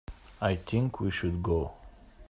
I 0.41 0.55
think 0.55 0.99
we 0.99 1.11
should 1.11 1.43
go. 1.43 1.75